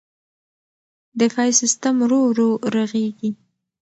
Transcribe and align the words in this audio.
دفاعي 1.19 1.51
سیستم 1.61 1.95
ورو 2.01 2.19
ورو 2.29 2.49
رغېږي. 2.75 3.29